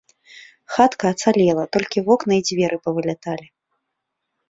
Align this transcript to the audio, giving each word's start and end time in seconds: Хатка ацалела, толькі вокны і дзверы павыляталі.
Хатка 0.77 1.05
ацалела, 1.17 1.63
толькі 1.79 2.05
вокны 2.09 2.33
і 2.41 2.45
дзверы 2.51 2.77
павыляталі. 2.89 3.47